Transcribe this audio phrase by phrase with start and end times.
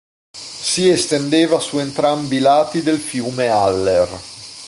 [0.35, 4.09] Si estendeva su entrambi i lati del fiume Aller.